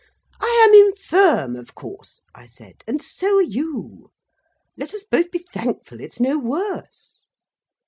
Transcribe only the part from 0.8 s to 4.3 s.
infirm, of course," I said, "and so are you.